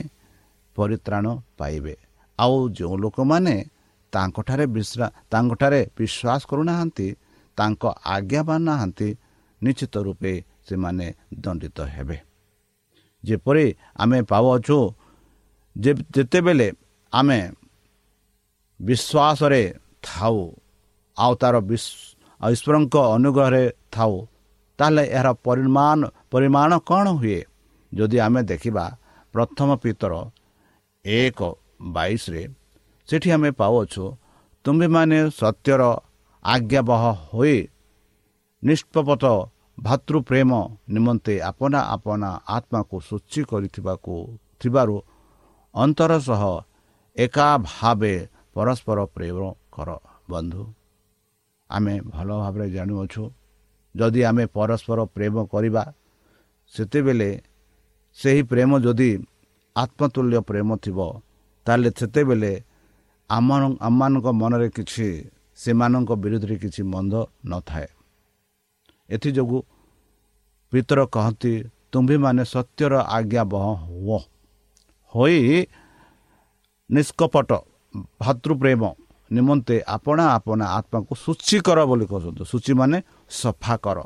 [0.77, 1.27] ପରିତ୍ରାଣ
[1.59, 1.95] ପାଇବେ।
[2.39, 3.57] ଆଉ ଯେଉଁ ଲୋକମାନେ
[4.13, 7.09] ତାଙ୍କଠାରେ ବିଶ୍ରା ତାଙ୍କଠାରେ ବିଶ୍ୱାସ କରୁନାହାନ୍ତି
[7.59, 7.83] ତାଙ୍କ
[8.15, 9.09] ଆଜ୍ଞା ମାନୁନାହାନ୍ତି
[9.63, 10.33] ନିଶ୍ଚିତ ରୂପେ
[10.67, 11.07] ସେମାନେ
[11.43, 12.19] ଦଣ୍ଡିତ ହେବେ।
[13.25, 13.67] ଯେପରି
[14.03, 14.79] ଆମେ ପାଉଅଛୁ
[15.77, 16.69] ଯେତେବେଳେ
[17.13, 17.41] ଆମେ
[18.81, 19.63] ବିଶ୍ୱାସରେ
[20.07, 20.37] ଥାଉ
[21.17, 21.57] ଆଉ ତା'ର
[22.41, 24.13] ଈଶ୍ୱରଙ୍କ ଅନୁଗ୍ରହରେ ଥାଉ
[24.79, 26.01] ତାହେଲେ ଏହାର ପରିମାଣ
[26.33, 27.41] ପରିମାଣ କ'ଣ ହୁଏ?
[27.93, 28.85] ଯଦି ଆମେ ଦେଖିବା
[29.35, 30.13] ପ୍ରଥମ ପିତର
[31.05, 31.41] ଏକ
[31.95, 32.43] ବାଇଶରେ
[33.09, 34.05] ସେଠି ଆମେ ପାଉଅଛୁ
[34.65, 35.83] ତୁମ୍ଭେମାନେ ସତ୍ୟର
[36.45, 37.57] ଆଜ୍ଞାବହ ହୋଇ
[38.63, 39.25] ନିଷ୍ପପତ
[39.79, 40.51] ଭାତୃପ୍ରେମ
[40.95, 44.15] ନିମନ୍ତେ ଆପନା ଆପନା ଆତ୍ମାକୁ ସୂଚୀ କରିଥିବାକୁ
[44.61, 44.97] ଥିବାରୁ
[45.75, 46.43] ଅନ୍ତର ସହ
[47.17, 48.15] ଏକା ଭାବେ
[48.55, 49.39] ପରସ୍ପର ପ୍ରେମ
[49.75, 49.89] କର
[50.31, 50.63] ବନ୍ଧୁ।
[51.71, 53.23] ଆମେ ଭଲ ଭାବରେ ଜାଣୁଅଛୁ
[53.95, 55.85] ଯଦି ଆମେ ପରସ୍ପର ପ୍ରେମ କରିବା
[56.73, 57.31] ସେତେବେଳେ
[58.19, 59.11] ସେହି ପ୍ରେମ ଯଦି
[59.77, 60.99] ଆତ୍ମତୁଲ୍ୟ ପ୍ରେମ ଥିବ
[61.67, 62.53] ତାହେଲେ ସେତେବେଳେ
[63.31, 63.49] ଆମ
[63.89, 65.07] ଆମମାନଙ୍କ ମନରେ କିଛି
[65.59, 67.15] ସେମାନଙ୍କ ବିରୁଦ୍ଧରେ କିଛି ମନ୍ଦ
[67.51, 67.89] ନଥାଏ।
[69.09, 69.61] ଏଥିଯୋଗୁଁ
[70.73, 71.53] ପିତର କହନ୍ତି
[71.93, 74.19] ତୁମ୍ଭେମାନେ ସତ୍ୟର ଆଜ୍ଞା ବହ ହୁଅ।
[75.13, 75.39] ହୋଇ
[76.91, 77.51] ନିଷ୍କପଟ
[78.21, 78.83] ଭାତୃପ୍ରେମ
[79.31, 82.99] ନିମନ୍ତେ ଆପଣା ଆପଣା ଆତ୍ମାକୁ ସୂଚୀ କର ବୋଲି କହୁଛନ୍ତି। ସୂଚୀ ମାନେ
[83.41, 83.99] ସଫା କର।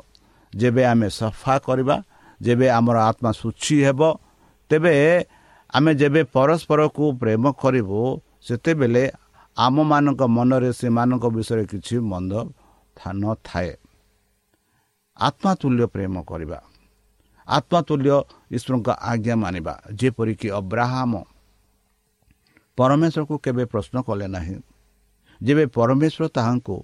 [0.53, 1.95] ଯେବେ ଆମେ ସଫା କରିବା
[2.39, 4.01] ଯେବେ ଆମର ଆତ୍ମା ସୂଚୀ ହେବ
[4.71, 4.93] ତେବେ
[5.69, 7.99] ଆମେ ଯେବେ ପରସ୍ପରକୁ ପ୍ରେମ କରିବୁ
[8.47, 9.03] ସେତେବେଳେ
[9.57, 12.33] ଆମମାନଙ୍କ ମନରେ ସେମାନଙ୍କ ବିଷୟରେ କିଛି ମନ୍ଦ
[13.21, 13.71] ନଥାଏ।
[15.19, 16.59] ଆତ୍ମାତୁଲ୍ୟ ପ୍ରେମ କରିବା
[17.47, 18.09] ଆତ୍ମାତୁଲ୍ୟ
[18.51, 21.13] ଈଶ୍ୱରଙ୍କ ଆଜ୍ଞା ମାନିବା ଯେପରିକି ଅବ୍ରାହମ
[22.77, 24.55] ପରମେଶ୍ୱରକୁ କେବେ ପ୍ରଶ୍ନ କଲେ ନାହିଁ
[25.41, 26.77] ଯେବେ ପରମେଶ୍ୱର ତାହାଙ୍କୁ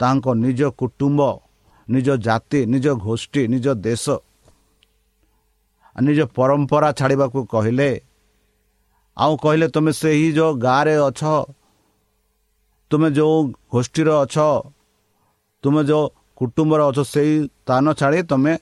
[0.00, 1.20] ତାହାଙ୍କ ନିଜ କୁଟୁମ୍ବ
[1.88, 4.04] ନିଜ ଜାତି ନିଜ ଗୋଷ୍ଠୀ ନିଜ ଦେଶ
[5.96, 7.90] ନିଜ ପରମ୍ପରା ଛାଡ଼ିବାକୁ କହିଲେ
[9.16, 11.22] ଆଉ କହିଲେ ତୁମେ ସେହି ଯେଉଁ ଗାଁରେ ଅଛ
[12.90, 13.36] ତୁମେ ଯେଉଁ
[13.72, 14.36] ଗୋଷ୍ଠୀର ଅଛ
[15.64, 16.04] ତୁମେ ଯେଉଁ
[16.38, 18.52] କୁଟୁମ୍ବର ଅଛ ସେଇ ସ୍ଥାନ ଛାଡ଼ି ତୁମେ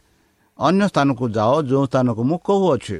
[0.58, 2.96] ଅନ୍ୟ ସ୍ଥାନକୁ ଯାଅ ଯେଉଁ ସ୍ଥାନକୁ ମୁଁ କହୁଅଛି।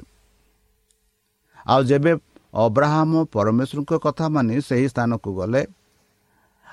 [1.66, 2.12] ଆଉ ଯେବେ
[2.54, 5.62] ଅବ୍ରାହମ ପରମେଶ୍ୱରଙ୍କ କଥା ମାନି ସେହି ସ୍ଥାନକୁ ଗଲେ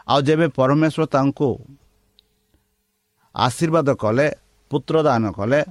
[0.07, 1.49] ଆଉ ଯେବେ ପରମେଶ୍ୱର ତାଙ୍କୁ
[3.35, 4.27] ଆଶୀର୍ବାଦ କଲେ
[4.71, 5.61] ପୁତ୍ର ଦାନ କଲେ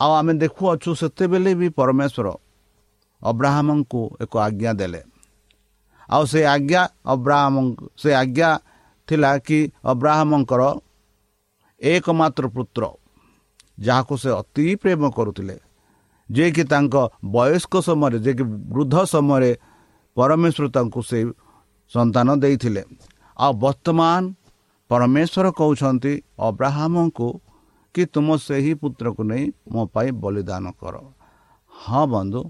[0.00, 2.26] ଆଉ ଆମେ ଦେଖୁଅଛୁ ସେତେବେଳେ ବି ପରମେଶ୍ୱର
[3.22, 5.00] ଅବ୍ରାହ୍ମଙ୍କୁ ଏକ ଆଜ୍ଞା ଦେଲେ।
[6.08, 7.56] ଆଉ ସେ ଆଜ୍ଞା ଅବ୍ରାହ୍ମ
[8.02, 8.50] ସେ ଆଜ୍ଞା
[9.08, 9.58] ଥିଲା କି
[9.92, 10.62] ଅବ୍ରାହ୍ମଙ୍କର
[11.80, 12.82] ଏକମାତ୍ର ପୁତ୍ର
[13.78, 15.56] ଯାହାକୁ ସେ ଅତି ପ୍ରେମ କରୁଥିଲେ
[16.28, 16.94] ଯିଏକି ତାଙ୍କ
[17.34, 19.50] ବୟସ୍କ ସମୟରେ ଯିଏକି ବୃଦ୍ଧ ସମୟରେ
[20.16, 21.18] ପରମେଶ୍ୱର ତାଙ୍କୁ ସେ
[21.92, 22.82] ସନ୍ତାନ ଦେଇଥିଲେ।
[23.36, 24.22] ଆଉ ବର୍ତ୍ତମାନ
[24.90, 26.12] ପରମେଶ୍ୱର କହୁଛନ୍ତି
[26.48, 27.28] ଅବ୍ରାହ୍ମଙ୍କୁ
[27.94, 30.94] କି ତୁମ ସେହି ପୁତ୍ରକୁ ନେଇ ମୋ ପାଇଁ ବଳିଦାନ କର।
[31.72, 32.40] ହଁ ବନ୍ଧୁ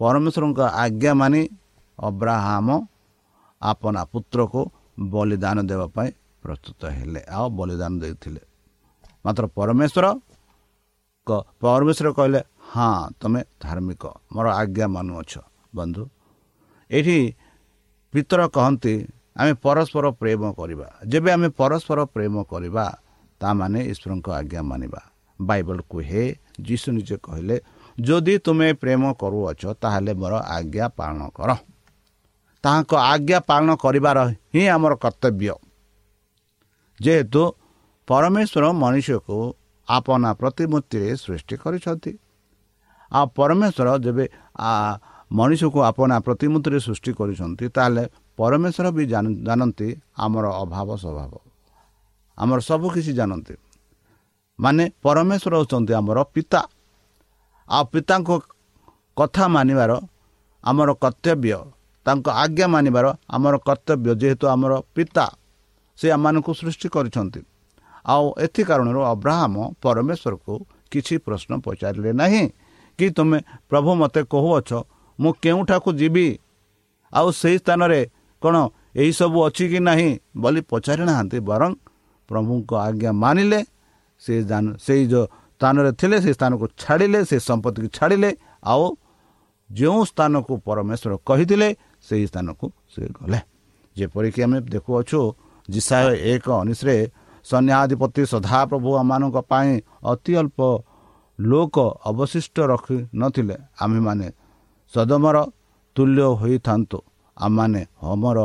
[0.00, 1.42] ପରମେଶ୍ୱରଙ୍କ ଆଜ୍ଞା ମାନି
[1.98, 2.68] ଅବ୍ରାହମ
[3.62, 4.62] ଆପନା ପୁତ୍ରକୁ
[5.12, 6.10] ବଳିଦାନ ଦେବା ପାଇଁ
[6.42, 8.42] ପ୍ରସ୍ତୁତ ହେଲେ ଆଉ ବଳିଦାନ ଦେଇଥିଲେ।
[9.24, 10.06] ମାତ୍ର ପରମେଶ୍ୱର
[11.62, 12.40] ପରମେଶ୍ୱର କହିଲେ
[12.72, 15.32] ହଁ ତୁମେ ଧାର୍ମିକ ମୋର ଆଜ୍ଞା ମାନୁଅଛ
[15.76, 16.02] ବନ୍ଧୁ।
[16.90, 17.18] ଏଇଠି
[18.14, 18.94] ପିତର କହନ୍ତି
[19.40, 22.84] ଆମେ ପରସ୍ପର ପ୍ରେମ କରିବା। ଯେବେ ଆମେ ପରସ୍ପର ପ୍ରେମ କରିବା
[23.40, 25.00] ତାମାନେ ଈଶ୍ୱରଙ୍କ ଆଜ୍ଞା ମାନିବା।
[25.38, 26.22] ବାଇବଲ କୁହେ
[26.66, 27.56] ଯୀଶୁ ନିଜେ କହିଲେ
[27.98, 31.50] ଯଦି ତୁମେ ପ୍ରେମ କରୁଅଛ ତାହେଲେ ମୋର ଆଜ୍ଞା ପାଳନ କର।
[32.64, 34.18] ତାହାଙ୍କ ଆଜ୍ଞା ପାଳନ କରିବାର
[34.52, 35.54] ହିଁ ଆମର କର୍ତ୍ତବ୍ୟ।
[37.00, 37.42] ଯେହେତୁ
[38.08, 39.36] ପରମେଶ୍ୱର ମନୁଷ୍ୟକୁ
[39.88, 42.12] ଆପନା ପ୍ରତିମୂର୍ତ୍ତିରେ ସୃଷ୍ଟି କରିଛନ୍ତି।
[43.12, 44.24] ଆଉ ପରମେଶ୍ୱର ଯେବେ
[45.30, 48.04] ମଣିଷକୁ ଆପନା ପ୍ରତିମୂର୍ତ୍ତିରେ ସୃଷ୍ଟି କରିଛନ୍ତି ତାହେଲେ
[48.38, 49.04] ପରମେଶ୍ୱର ବି
[49.48, 49.88] ଜାଣନ୍ତି
[50.24, 51.32] ଆମର ଅଭାବ ସ୍ୱଭାବ।
[52.38, 53.54] ଆମର ସବୁ କିଛି ଜାଣନ୍ତି।
[54.58, 56.60] ମାନେ ପରମେଶ୍ୱର ହେଉଛନ୍ତି ଆମର ପିତା।
[57.68, 58.30] ଆଉ ପିତାଙ୍କ
[59.16, 59.92] କଥା ମାନିବାର
[60.64, 61.52] ଆମର କର୍ତ୍ତବ୍ୟ
[62.08, 65.26] ତାଙ୍କ ଆଜ୍ଞା ମାନିବାର ଆମର କର୍ତ୍ତବ୍ୟ ଯେହେତୁ ଆମର ପିତା
[65.98, 67.40] ସେ ଆମମାନଙ୍କୁ ସୃଷ୍ଟି କରିଛନ୍ତି।
[68.04, 70.52] ଆଉ ଏଥି କାରଣରୁ ଅବ୍ରାହମ ପରମେଶ୍ୱରକୁ
[70.92, 72.44] କିଛି ପ୍ରଶ୍ନ ପଚାରିଲେ ନାହିଁ
[72.98, 73.38] କି ତୁମେ
[73.70, 74.70] ପ୍ରଭୁ ମୋତେ କହୁଅଛ
[75.18, 76.28] ମୁଁ କେଉଁଠାକୁ ଯିବି?
[77.12, 78.00] ଆଉ ସେହି ସ୍ଥାନରେ
[78.42, 78.56] କ'ଣ
[79.02, 80.10] ଏହିସବୁ ଅଛି କି ନାହିଁ
[80.42, 81.70] ବୋଲି ପଚାରି ନାହାନ୍ତି ବରଂ
[82.28, 83.60] ପ୍ରଭୁଙ୍କ ଆଜ୍ଞା ମାନିଲେ
[84.22, 84.34] ସେ
[84.86, 85.24] ସେଇ ଯେଉଁ
[85.60, 88.30] ସ୍ଥାନରେ ଥିଲେ ସେ ସ୍ଥାନକୁ ଛାଡ଼ିଲେ ସେ ସମ୍ପତ୍ତିକୁ ଛାଡ଼ିଲେ
[88.72, 88.84] ଆଉ
[89.70, 91.68] ଯେଉଁ ସ୍ଥାନକୁ ପରମେଶ୍ୱର କହିଥିଲେ
[92.08, 93.40] ସେହି ସ୍ଥାନକୁ ସେ ଗଲେ।
[93.96, 95.20] ଯେପରିକି ଆମେ ଦେଖୁଅଛୁ
[95.68, 95.98] ଜିସା
[96.32, 96.96] ଏକ ଅନିଶରେ
[97.44, 99.70] ସନ୍ୟାଧିପତି ସଦାପ୍ରଭୁ ଆମମାନଙ୍କ ପାଇଁ
[100.12, 100.60] ଅତି ଅଳ୍ପ
[101.38, 101.76] ଲୋକ
[102.10, 104.28] ଅବଶିଷ୍ଟ ରଖିନଥିଲେ ଆମ୍ଭେମାନେ
[104.92, 105.36] ସଦମର
[105.96, 106.98] ତୁଲ୍ୟ ହୋଇଥାନ୍ତୁ।
[107.36, 108.38] ଆମମାନେ ହୋମର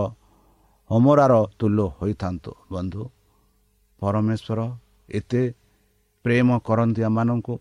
[0.89, 3.01] ହୋମରାର ତୁଲ୍ୟ ହୋଇଥାନ୍ତୁ। ବନ୍ଧୁ
[3.99, 4.59] ପରମେଶ୍ୱର
[5.09, 5.41] ଏତେ
[6.25, 7.55] ପ୍ରେମ କରନ୍ତି ଆମମାନଙ୍କୁ।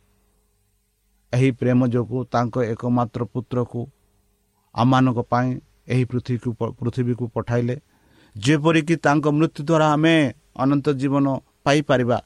[1.33, 3.81] ଏହି ପ୍ରେମ ଯୋଗୁଁ ତାଙ୍କ ଏକମାତ୍ର ପୁତ୍ରକୁ
[4.75, 5.49] ଆମମାନଙ୍କ ପାଇଁ
[5.89, 7.77] ଏହି ପୃଥିବୀକୁ ପୃଥିବୀକୁ ପଠାଇଲେ।
[8.37, 10.15] ଯେପରିକି ତାଙ୍କ ମୃତ୍ୟୁ ଦ୍ୱାରା ଆମେ
[10.63, 11.27] ଅନନ୍ତ ଜୀବନ
[11.65, 12.19] ପାଇପାରିବା।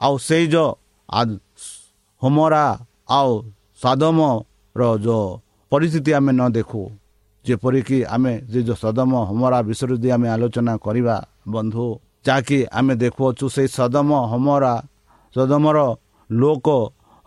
[0.00, 0.68] ଆଉ ସେଇ ଯେଉଁ
[2.22, 2.64] ହୋମରା
[3.10, 3.30] ଆଉ
[3.82, 5.26] ସଦମର ଯେଉଁ
[5.72, 6.82] ପରିସ୍ଥିତି ଆମେ ନ ଦେଖୁ।
[7.44, 11.16] ଯେପରିକି ଆମେ ସେ ଯେଉଁ ସଦମ ହୋମରା ବିଷୟରେ ଯଦି ଆମେ ଆଲୋଚନା କରିବା
[11.52, 11.86] ବନ୍ଧୁ
[12.26, 14.74] ଯାହାକି ଆମେ ଦେଖୁଅଛୁ ସେଇ ସଦମ ହୋମରା
[15.34, 15.78] ସଦମର
[16.30, 16.68] ଲୋକ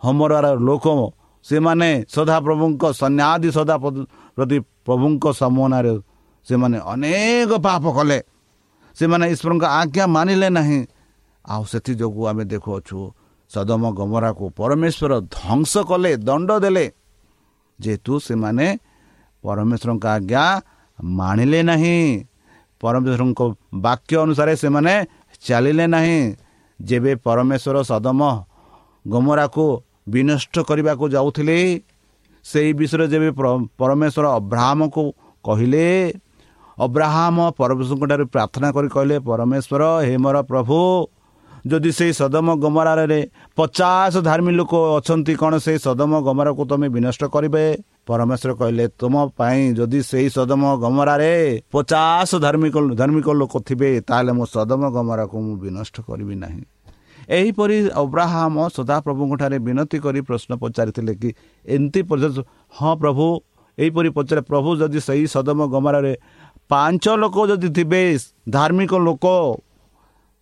[0.02, 0.86] ହୋମରାର ଲୋକ
[1.44, 3.76] ସେମାନେ ସଦାପ୍ରଭୁଙ୍କ ସନ୍ୟାଦି ସଦା
[4.36, 5.92] ପ୍ରତି ପ୍ରଭୁଙ୍କ ସମନାରେ
[6.46, 8.18] ସେମାନେ ଅନେକ ପାପ କଲେ।
[8.96, 10.78] ସେମାନେ ଈଶ୍ୱରଙ୍କ ଆଜ୍ଞା ମାନିଲେ ନାହିଁ।
[11.44, 12.98] ଆଉ ସେଥିଯୋଗୁଁ ଆମେ ଦେଖୁଅଛୁ
[13.50, 16.86] ସଦମ ଗମରାକୁ ପରମେଶ୍ୱର ଧ୍ୱଂସ କଲେ ଦଣ୍ଡ ଦେଲେ।
[17.78, 18.66] ଯେହେତୁ ସେମାନେ
[19.44, 20.44] ପରମେଶ୍ୱରଙ୍କ ଆଜ୍ଞା
[21.18, 21.98] ମାଣିଲେ ନାହିଁ।
[22.80, 23.40] ପରମେଶ୍ୱରଙ୍କ
[23.74, 24.94] ବାକ୍ୟ ଅନୁସାରେ ସେମାନେ
[25.46, 26.18] ଚାଲିଲେ ନାହିଁ।
[26.80, 28.20] ଯେବେ ପରମେଶ୍ୱର ସଦମ
[29.06, 29.66] ଗମରାକୁ
[30.08, 31.58] ବିନଷ୍ଟ କରିବାକୁ ଯାଉଥିଲେ
[32.50, 33.30] ସେହି ବିଷୟରେ ଯେବେ
[33.80, 35.04] ପରମେଶ୍ୱର ଅବ୍ରାହ୍ମକୁ
[35.44, 35.86] କହିଲେ
[36.78, 40.78] ଅବ୍ରାହ୍ମ ପରମେଶ୍ୱରଙ୍କ ଠାରୁ ପ୍ରାର୍ଥନା କରି କହିଲେ ପରମେଶ୍ୱର ହେ ମୋର ପ୍ରଭୁ
[41.66, 43.20] ଯଦି ସେଇ ସଦମ ଗମରାରେ
[43.58, 47.64] ପଚାଶ ଧାର୍ମୀ ଲୋକ ଅଛନ୍ତି କ'ଣ ସେଇ ସଦମ ଗମରାକୁ ତୁମେ ବିନଷ୍ଟ କରିବେ?
[48.06, 51.32] ପରମେଶ୍ୱର କହିଲେ ତୁମ ପାଇଁ ଯଦି ସେଇ ସଦମ ଗମରାରେ
[51.74, 56.62] ପଚାଶ ଧାର୍ମିକ ଧାର୍ମିକ ଲୋକ ଥିବେ ତାହେଲେ ମୁଁ ସଦମ ଗମରାକୁ ମୁଁ ବିନଷ୍ଟ କରିବି ନାହିଁ।
[57.28, 61.30] ଏହିପରି ଅବ୍ରାହମ ସଦାପ୍ରଭୁଙ୍କଠାରେ ବିନତି କରି ପ୍ରଶ୍ନ ପଚାରିଥିଲେ କି
[61.66, 62.00] ଏମିତି
[62.78, 63.26] ହଁ ପ୍ରଭୁ
[63.78, 66.12] ଏହିପରି ପଚାରେ ପ୍ରଭୁ ଯଦି ସେଇ ସଦମ ଗମରାରେ
[66.70, 68.02] ପାଞ୍ଚ ଲୋକ ଯଦି ଥିବେ
[68.50, 69.24] ଧାର୍ମିକ ଲୋକ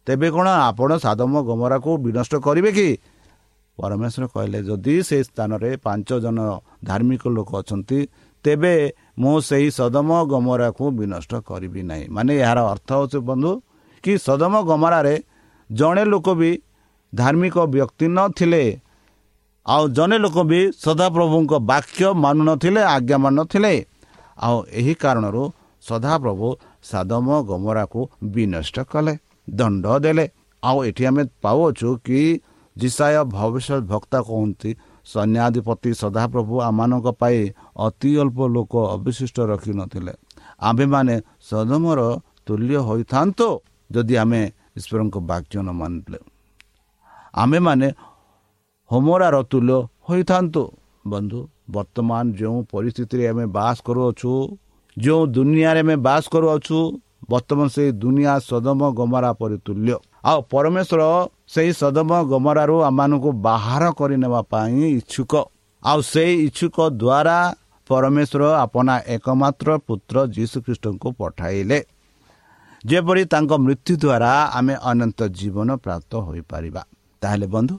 [0.07, 2.89] ତେବେ କ'ଣ ଆପଣ ସାଦମ ଗମରାକୁ ବିନଷ୍ଟ କରିବେ କି?
[3.79, 6.39] ପରମେଶ୍ୱର କହିଲେ ଯଦି ସେ ସ୍ଥାନରେ ପାଞ୍ଚ ଜଣ
[6.85, 7.99] ଧାର୍ମିକ ଲୋକ ଅଛନ୍ତି
[8.45, 8.75] ତେବେ
[9.19, 13.53] ମୁଁ ସେହି ସଦମ ଗମରାକୁ ବିନଷ୍ଟ କରିବି ନାହିଁ। ମାନେ ଏହାର ଅର୍ଥ ହେଉଛି ବନ୍ଧୁ
[14.05, 15.15] କି ସଦମ ଗମରାରେ
[15.71, 16.51] ଜଣେ ଲୋକ ବି
[17.15, 18.63] ଧାର୍ମିକ ବ୍ୟକ୍ତି ନଥିଲେ।
[19.67, 23.75] ଆଉ ଜଣେ ଲୋକ ବି ସଦାପ୍ରଭୁଙ୍କ ବାକ୍ୟ ମାନୁନଥିଲେ ଆଜ୍ଞା ମାନୁନଥିଲେ।
[24.39, 25.43] ଆଉ ଏହି କାରଣରୁ
[25.85, 26.49] ସଦାପ୍ରଭୁ
[26.91, 28.01] ସାଦମ ଗମରାକୁ
[28.33, 29.15] ବିନଷ୍ଟ କଲେ
[29.51, 30.27] ଦଣ୍ଡ ଦେଲେ।
[30.63, 32.21] ଆଉ ଏଠି ଆମେ ପାଉଅଛୁ କି
[32.77, 34.71] ଜିସାୟ ଭବିଷ୍ୟତ ଭକ୍ତା କହନ୍ତି
[35.07, 37.41] ସୈନ୍ୟାଧିପତି ସଦାପ୍ରଭୁ ଆମମାନଙ୍କ ପାଇଁ
[37.87, 40.13] ଅତି ଅଳ୍ପ ଲୋକ ଅବଶିଷ୍ଟ ରଖିନଥିଲେ।
[40.69, 41.15] ଆମ୍ଭେମାନେ
[41.51, 42.01] ସଦମର
[42.47, 43.49] ତୁଲ୍ୟ ହୋଇଥାନ୍ତୁ
[43.91, 44.43] ଯଦି ଆମେ
[44.79, 46.19] ଈଶ୍ୱରଙ୍କ ବାକ୍ୟ ନ ମାନିଲେ।
[47.35, 47.89] ଆମେମାନେ
[48.91, 50.63] ହୋମରାର ତୁଲ୍ୟ ହୋଇଥାନ୍ତୁ।
[51.13, 51.41] ବନ୍ଧୁ
[51.75, 54.33] ବର୍ତ୍ତମାନ ଯେଉଁ ପରିସ୍ଥିତିରେ ଆମେ ବାସ କରୁଅଛୁ
[54.97, 56.79] ଯେଉଁ ଦୁନିଆରେ ଆମେ ବାସ କରୁଅଛୁ
[57.31, 59.97] ବର୍ତ୍ତମାନ ସେଇ ଦୁନିଆ ସଦମ ଗମରା ପରି ତୁଲ୍ୟ
[60.31, 61.03] ଆଉ ପରମେଶ୍ୱର
[61.55, 65.33] ସେହି ସଦମ ଗମରାରୁ ଆମମାନଙ୍କୁ ବାହାର କରିନେବା ପାଇଁ ଇଚ୍ଛୁକ।
[65.83, 67.39] ଆଉ ସେଇ ଇଚ୍ଛୁକ ଦ୍ୱାରା
[67.91, 71.79] ପରମେଶ୍ୱର ଆପଣା ଏକମାତ୍ର ପୁତ୍ର ଯୀଶୁଖ୍ରୀଷ୍ଟଙ୍କୁ ପଠାଇଲେ।
[72.85, 76.83] ଯେପରି ତାଙ୍କ ମୃତ୍ୟୁ ଦ୍ୱାରା ଆମେ ଅନନ୍ତ ଜୀବନ ପ୍ରାପ୍ତ ହୋଇପାରିବା।
[77.25, 77.75] ତାହେଲେ ବନ୍ଧୁ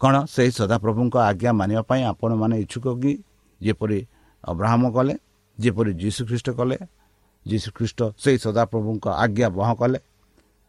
[0.00, 3.12] କ'ଣ ସେହି ସଦାପ୍ରଭୁଙ୍କ ଆଜ୍ଞା ମାନିବା ପାଇଁ ଆପଣମାନେ ଇଚ୍ଛୁକ କି?
[3.60, 3.98] ଯେପରି
[4.44, 5.14] ଅବ୍ରାହ୍ମ କଲେ
[5.58, 6.76] ଯେପରି ଯୀଶୁଖ୍ରୀଷ୍ଟ କଲେ
[7.46, 9.98] ଯୀଶୁଖ୍ରୀଷ୍ଟ ସେହି ସଦାପ୍ରଭୁଙ୍କ ଆଜ୍ଞା ବହ କଲେ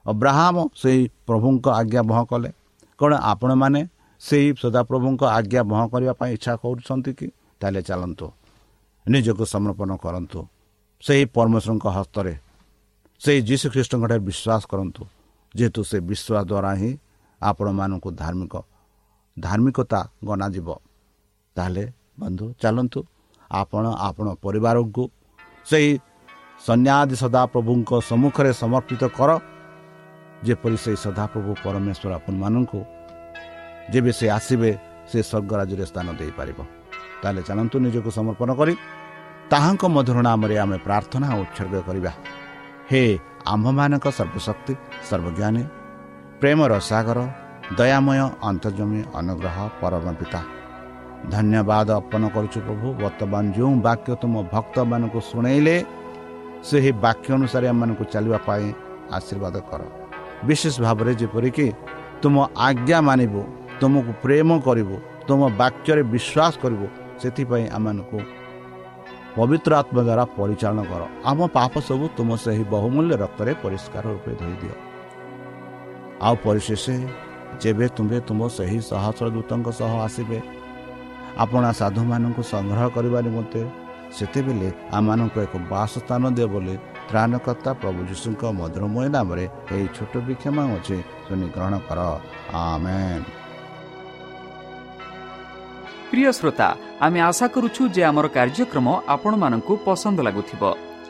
[0.05, 2.49] ଅବ୍ରାହ୍ମ ସେହି ପ୍ରଭୁଙ୍କ ଆଜ୍ଞା ବହ କଲେ
[2.99, 3.81] କ'ଣ ଆପଣମାନେ
[4.21, 7.27] ସେହି ସଦାପ୍ରଭୁଙ୍କ ଆଜ୍ଞା ବହ କରିବା ପାଇଁ ଇଚ୍ଛା କରୁଛନ୍ତି କି?
[7.61, 8.27] ତାହେଲେ ଚାଲନ୍ତୁ
[9.05, 10.39] ନିଜକୁ ସମର୍ପଣ କରନ୍ତୁ
[11.03, 12.33] ସେହି ପରମେଶ୍ୱରଙ୍କ ହସ୍ତରେ
[13.21, 15.01] ସେହି ଯୀଶୁଖ୍ରୀଷ୍ଟଙ୍କଠାରେ ବିଶ୍ୱାସ କରନ୍ତୁ
[15.55, 16.91] ଯେହେତୁ ସେ ବିଶ୍ୱାସ ଦ୍ୱାରା ହିଁ
[17.49, 18.53] ଆପଣମାନଙ୍କୁ ଧାର୍ମିକ
[19.37, 20.69] ଧାର୍ମିକତା ଗଣାଯିବ।
[21.55, 21.83] ତାହେଲେ
[22.21, 22.99] ବନ୍ଧୁ ଚାଲନ୍ତୁ
[23.61, 25.03] ଆପଣ ଆପଣ ପରିବାରକୁ
[25.69, 25.91] ସେହି
[26.67, 29.29] ସନ୍ନ୍ୟାଦି ସଦାପ୍ରଭୁଙ୍କ ସମ୍ମୁଖରେ ସମର୍ପିତ କର।
[30.45, 32.79] ଯେପରି ସେହି ସଦାପ୍ରଭୁ ପରମେଶ୍ୱର ଆପଣମାନଙ୍କୁ
[33.91, 34.71] ଯେବେ ସେ ଆସିବେ
[35.09, 36.59] ସେ ସ୍ୱର୍ଗ ରାଜ୍ୟରେ ସ୍ଥାନ ଦେଇପାରିବ।
[37.21, 38.73] ତାହେଲେ ଚାଲନ୍ତୁ ନିଜକୁ ସମର୍ପଣ କରି
[39.51, 42.11] ତାହାଙ୍କ ମଧୁର ନାମରେ ଆମେ ପ୍ରାର୍ଥନା ଉତ୍ସର୍ଗ କରିବା।
[42.89, 43.01] ହେ
[43.53, 44.73] ଆମ୍ଭମାନଙ୍କ ସର୍ବଶକ୍ତି
[45.09, 45.63] ସର୍ବଜ୍ଞାନୀ
[46.41, 47.19] ପ୍ରେମର ସାଗର
[47.77, 50.41] ଦୟାମୟ ଅନ୍ତର୍ଜମୀ ଅନୁଗ୍ରହ ପରମ ପିତା।
[51.33, 55.75] ଧନ୍ୟବାଦ ଅର୍ପଣ କରୁଛୁ ପ୍ରଭୁ। ବର୍ତ୍ତମାନ ଯେଉଁ ବାକ୍ୟ ତୁମ ଭକ୍ତମାନଙ୍କୁ ଶୁଣେଇଲେ
[56.67, 58.65] ସେହି ବାକ୍ୟ ଅନୁସାରେ ଆମମାନଙ୍କୁ ଚାଲିବା ପାଇଁ
[59.17, 59.81] ଆଶୀର୍ବାଦ କର।
[60.47, 61.67] ବିଶେଷ ଭାବରେ ଯେପରିକି
[62.21, 62.35] ତୁମ
[62.67, 63.41] ଆଜ୍ଞା ମାନିବୁ
[63.79, 64.95] ତୁମକୁ ପ୍ରେମ କରିବୁ
[65.27, 66.87] ତୁମ ବାକ୍ୟରେ ବିଶ୍ୱାସ କରିବୁ
[67.21, 68.19] ସେଥିପାଇଁ ଆମମାନଙ୍କୁ
[69.37, 74.75] ପବିତ୍ର ଆତ୍ମା ଦ୍ୱାରା ପରିଚାଳନା କର। ଆମ ପାପ ସବୁ ତୁମ ସେହି ବହୁମୂଲ୍ୟ ରକ୍ତରେ ପରିଷ୍କାର ରୂପେ ଧୋଇଦିଅ
[76.27, 76.85] ଆଉ ପରିଶେଷ
[77.61, 80.39] ଯେବେ ତୁମେ ତୁମ ସେହି ସହସ୍ର ଦୂତଙ୍କ ସହ ଆସିବେ
[81.43, 83.61] ଆପଣ ସାଧୁମାନଙ୍କୁ ସଂଗ୍ରହ କରିବା ନିମନ୍ତେ
[84.17, 86.75] ସେତେବେଳେ ଆମମାନଙ୍କୁ ଏକ ବାସସ୍ଥାନ ଦିଅ ବୋଲି
[87.09, 91.99] ତ୍ରାଣକର୍ତ୍ତା ପ୍ରଭୁ ଯୀଶୁଙ୍କ ମଧୁରମୟ ନାମରେ ଏହି ଛୋଟ ବିକ୍ଷମା ଅଛି ଶୁଣି ଗ୍ରହଣ କର।
[92.63, 93.25] ଆମେନ୍।
[96.09, 96.67] ପ୍ରିୟ ଶ୍ରୋତା
[97.05, 100.63] ଆମେ ଆଶା କରୁଛୁ ଯେ ଆମର କାର୍ଯ୍ୟକ୍ରମ ଆପଣମାନଙ୍କୁ ପସନ୍ଦ ଲାଗୁଥିବ।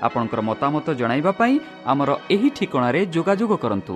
[0.05, 1.55] ଆପଣଙ୍କର ମତାମତ ଜଣାଇବା ପାଇଁ
[1.91, 3.95] ଆମର ଏହି ଠିକଣାରେ ଯୋଗାଯୋଗ କରନ୍ତୁ।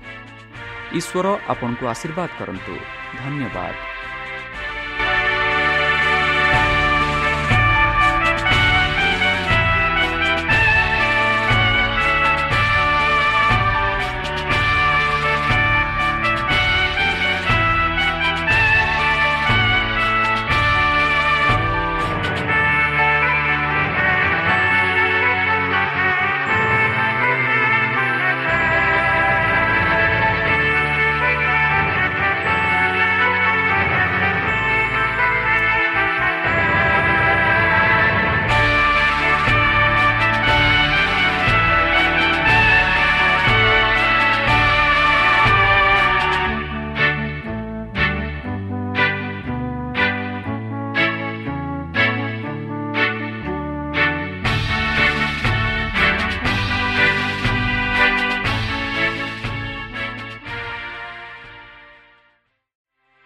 [0.91, 2.75] ଈଶ୍ୱର ଆପଣଙ୍କୁ ଆଶୀର୍ବାଦ କରନ୍ତୁ
[3.17, 3.90] ଧନ୍ୟବାଦ